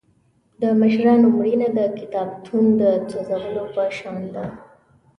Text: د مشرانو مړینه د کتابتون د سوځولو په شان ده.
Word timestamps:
د 0.61 0.63
مشرانو 0.81 1.27
مړینه 1.37 1.67
د 1.77 1.79
کتابتون 1.99 2.65
د 2.81 2.83
سوځولو 3.09 3.63
په 3.73 3.83
شان 3.97 4.21
ده. 4.35 4.45